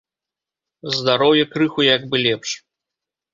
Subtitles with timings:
[0.99, 2.49] Здароўе крыху як бы лепш.